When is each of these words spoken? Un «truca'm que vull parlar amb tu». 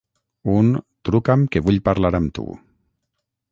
Un 0.53 0.71
«truca'm 1.09 1.45
que 1.55 1.63
vull 1.67 1.79
parlar 1.91 2.13
amb 2.21 2.35
tu». 2.39 2.49